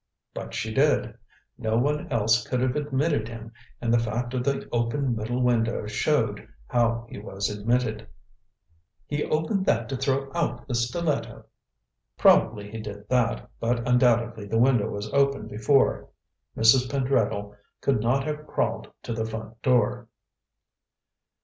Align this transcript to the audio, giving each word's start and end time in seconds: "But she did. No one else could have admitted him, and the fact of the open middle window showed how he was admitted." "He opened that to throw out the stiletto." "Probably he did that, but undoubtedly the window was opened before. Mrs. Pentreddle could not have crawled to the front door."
"But 0.33 0.55
she 0.55 0.73
did. 0.73 1.15
No 1.59 1.77
one 1.77 2.11
else 2.11 2.43
could 2.47 2.59
have 2.61 2.75
admitted 2.75 3.27
him, 3.27 3.51
and 3.79 3.93
the 3.93 3.99
fact 3.99 4.33
of 4.33 4.43
the 4.43 4.67
open 4.71 5.15
middle 5.15 5.43
window 5.43 5.85
showed 5.85 6.47
how 6.67 7.05
he 7.07 7.19
was 7.19 7.51
admitted." 7.51 8.07
"He 9.05 9.23
opened 9.23 9.67
that 9.67 9.87
to 9.89 9.95
throw 9.97 10.31
out 10.33 10.67
the 10.67 10.73
stiletto." 10.73 11.45
"Probably 12.17 12.71
he 12.71 12.79
did 12.79 13.09
that, 13.09 13.47
but 13.59 13.87
undoubtedly 13.87 14.47
the 14.47 14.57
window 14.57 14.89
was 14.89 15.13
opened 15.13 15.49
before. 15.49 16.09
Mrs. 16.57 16.89
Pentreddle 16.89 17.55
could 17.79 18.01
not 18.01 18.25
have 18.25 18.47
crawled 18.47 18.89
to 19.03 19.13
the 19.13 19.25
front 19.29 19.61
door." 19.61 20.07